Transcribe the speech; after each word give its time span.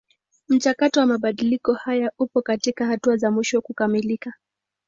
Mchakato 0.47 0.99
wa 0.99 1.05
mabadiliko 1.05 1.73
haya 1.73 2.11
upo 2.19 2.41
katika 2.41 2.85
hatua 2.85 3.17
za 3.17 3.31
mwisho 3.31 3.61
kukamilika. 3.61 4.33